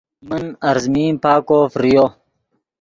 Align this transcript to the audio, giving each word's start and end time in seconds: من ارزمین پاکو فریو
من 0.29 0.43
ارزمین 0.69 1.13
پاکو 1.23 1.59
فریو 1.73 2.05